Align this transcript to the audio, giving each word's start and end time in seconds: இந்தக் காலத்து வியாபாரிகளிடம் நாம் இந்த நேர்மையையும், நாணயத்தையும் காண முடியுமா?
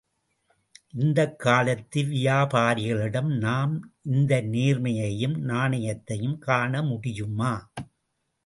இந்தக் 0.93 1.39
காலத்து 1.39 2.01
வியாபாரிகளிடம் 2.01 3.37
நாம் 3.37 3.75
இந்த 4.09 4.41
நேர்மையையும், 4.41 5.37
நாணயத்தையும் 5.43 6.37
காண 6.39 6.81
முடியுமா? 6.83 7.53